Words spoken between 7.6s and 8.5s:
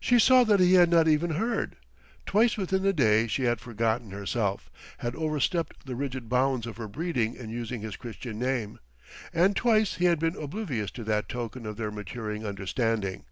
his Christian